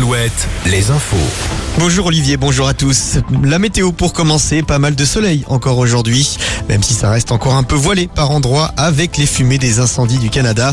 [0.00, 1.18] Alouette, les infos.
[1.78, 3.18] Bonjour Olivier, bonjour à tous.
[3.42, 6.38] La météo pour commencer, pas mal de soleil encore aujourd'hui,
[6.70, 10.18] même si ça reste encore un peu voilé par endroits avec les fumées des incendies
[10.18, 10.72] du Canada.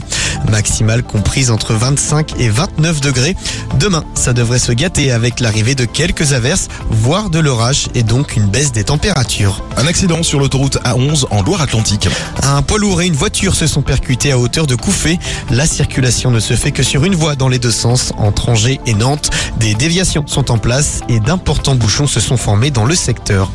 [0.50, 3.36] Maximale comprise entre 25 et 29 degrés.
[3.80, 8.36] Demain, ça devrait se gâter avec l'arrivée de quelques averses, voire de l'orage et donc
[8.36, 9.64] une baisse des températures.
[9.78, 12.09] Un accident sur l'autoroute A11 en Loire-Atlantique.
[12.44, 15.20] Un poids lourd et une voiture se sont percutés à hauteur de Couffé.
[15.50, 18.80] La circulation ne se fait que sur une voie dans les deux sens, entre Angers
[18.86, 19.16] et Nantes.
[19.59, 23.49] Des déviations sont en place et d'importants bouchons se sont formés dans le secteur.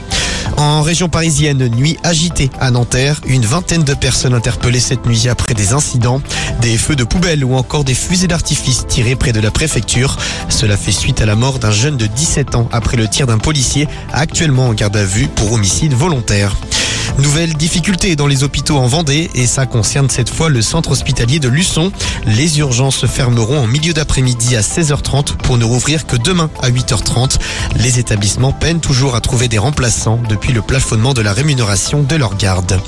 [0.56, 5.54] En région parisienne, nuit agitée à Nanterre, une vingtaine de personnes interpellées cette nuit après
[5.54, 6.20] des incidents,
[6.60, 10.16] des feux de poubelle ou encore des fusées d'artifice tirées près de la préfecture.
[10.48, 13.38] Cela fait suite à la mort d'un jeune de 17 ans après le tir d'un
[13.38, 16.54] policier actuellement en garde à vue pour homicide volontaire.
[17.18, 21.38] Nouvelle difficulté dans les hôpitaux en Vendée et ça concerne cette fois le centre hospitalier
[21.38, 21.92] de Luçon.
[22.26, 26.70] Les urgences se fermeront en milieu d'après-midi à 16h30 pour ne rouvrir que demain à
[26.70, 27.38] 8h30.
[27.76, 32.16] Les établissements peinent toujours à trouver des remplaçants depuis le plafonnement de la rémunération de
[32.16, 32.80] leur garde.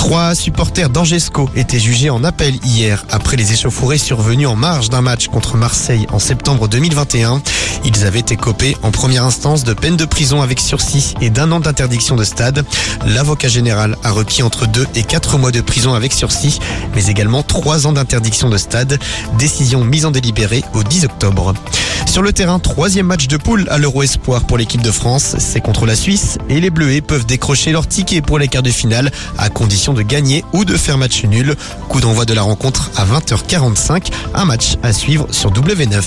[0.00, 5.02] Trois supporters d'Angesco étaient jugés en appel hier après les échauffourées survenues en marge d'un
[5.02, 7.42] match contre Marseille en septembre 2021.
[7.84, 11.52] Ils avaient été copés en première instance de peine de prison avec sursis et d'un
[11.52, 12.64] an d'interdiction de stade.
[13.04, 16.60] L'avocat général a requis entre deux et quatre mois de prison avec sursis,
[16.94, 18.98] mais également trois ans d'interdiction de stade.
[19.38, 21.52] Décision mise en délibéré au 10 octobre.
[22.10, 25.36] Sur le terrain, troisième match de poule à l'Euro Espoir pour l'équipe de France.
[25.38, 28.70] C'est contre la Suisse et les Bleuets peuvent décrocher leur ticket pour les quarts de
[28.70, 31.54] finale à condition de gagner ou de faire match nul.
[31.88, 34.10] Coup d'envoi de la rencontre à 20h45.
[34.34, 36.02] Un match à suivre sur W9.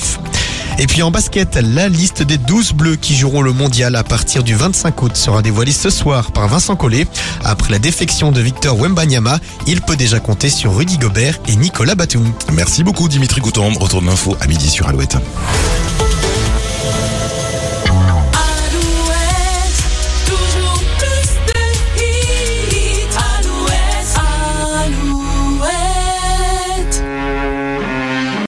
[0.79, 4.43] Et puis en basket, la liste des 12 bleus qui joueront le mondial à partir
[4.43, 7.07] du 25 août sera dévoilée ce soir par Vincent Collet.
[7.43, 11.95] Après la défection de Victor Wembanyama, il peut déjà compter sur Rudy Gobert et Nicolas
[11.95, 12.31] Batum.
[12.51, 13.71] Merci beaucoup Dimitri Gouton.
[13.79, 14.07] Retour de
[14.41, 15.17] à midi sur Alouette.